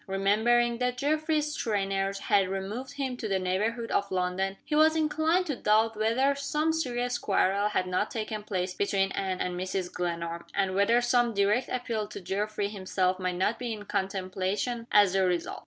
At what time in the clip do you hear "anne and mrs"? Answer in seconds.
9.11-9.93